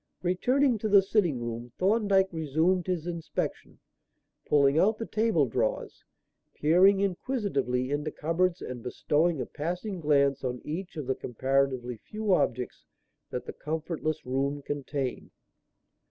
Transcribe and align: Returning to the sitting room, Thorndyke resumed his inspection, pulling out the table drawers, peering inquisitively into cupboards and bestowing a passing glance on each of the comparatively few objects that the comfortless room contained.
Returning 0.23 0.79
to 0.79 0.89
the 0.89 1.03
sitting 1.03 1.39
room, 1.45 1.73
Thorndyke 1.77 2.29
resumed 2.33 2.87
his 2.87 3.05
inspection, 3.05 3.77
pulling 4.47 4.79
out 4.79 4.97
the 4.97 5.05
table 5.05 5.45
drawers, 5.45 6.03
peering 6.55 6.99
inquisitively 7.01 7.91
into 7.91 8.09
cupboards 8.09 8.63
and 8.63 8.81
bestowing 8.81 9.39
a 9.39 9.45
passing 9.45 9.99
glance 9.99 10.43
on 10.43 10.59
each 10.65 10.95
of 10.97 11.05
the 11.05 11.13
comparatively 11.13 11.97
few 11.97 12.33
objects 12.33 12.83
that 13.29 13.45
the 13.45 13.53
comfortless 13.53 14.25
room 14.25 14.63
contained. 14.63 15.29